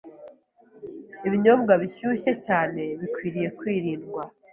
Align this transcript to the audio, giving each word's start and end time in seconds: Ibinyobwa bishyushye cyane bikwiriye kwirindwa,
Ibinyobwa 1.27 1.73
bishyushye 1.81 2.31
cyane 2.45 2.81
bikwiriye 2.99 3.49
kwirindwa, 3.57 4.23